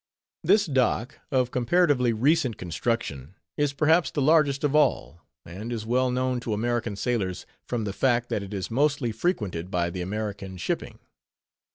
[0.43, 6.09] This dock, of comparatively recent construction, is perhaps the largest of all, and is well
[6.09, 10.57] known to American sailors, from the fact, that it is mostly frequented by the American
[10.57, 10.97] shipping.